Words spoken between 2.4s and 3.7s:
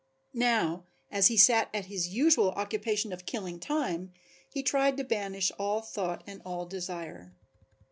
occupation of killing